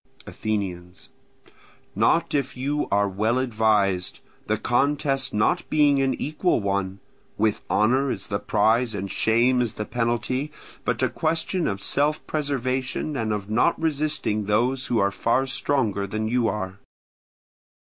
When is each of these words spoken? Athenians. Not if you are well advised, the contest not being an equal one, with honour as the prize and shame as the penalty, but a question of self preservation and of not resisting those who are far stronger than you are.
Athenians. 0.25 1.09
Not 1.93 2.33
if 2.33 2.57
you 2.57 2.87
are 2.89 3.07
well 3.07 3.37
advised, 3.37 4.19
the 4.47 4.57
contest 4.57 5.31
not 5.31 5.69
being 5.69 6.01
an 6.01 6.15
equal 6.15 6.59
one, 6.59 6.99
with 7.37 7.61
honour 7.69 8.09
as 8.09 8.25
the 8.25 8.39
prize 8.39 8.95
and 8.95 9.11
shame 9.11 9.61
as 9.61 9.75
the 9.75 9.85
penalty, 9.85 10.51
but 10.85 11.03
a 11.03 11.09
question 11.09 11.67
of 11.67 11.83
self 11.83 12.25
preservation 12.25 13.15
and 13.15 13.31
of 13.31 13.47
not 13.47 13.79
resisting 13.79 14.45
those 14.45 14.87
who 14.87 14.97
are 14.97 15.11
far 15.11 15.45
stronger 15.45 16.07
than 16.07 16.27
you 16.27 16.47
are. 16.47 16.79